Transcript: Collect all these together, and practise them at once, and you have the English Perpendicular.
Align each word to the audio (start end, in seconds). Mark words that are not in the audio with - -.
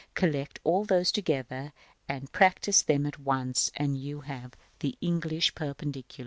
Collect 0.15 0.59
all 0.63 0.83
these 0.83 1.11
together, 1.11 1.73
and 2.09 2.31
practise 2.31 2.81
them 2.81 3.05
at 3.05 3.19
once, 3.19 3.71
and 3.75 3.95
you 3.99 4.21
have 4.21 4.53
the 4.79 4.97
English 4.99 5.53
Perpendicular. 5.53 6.19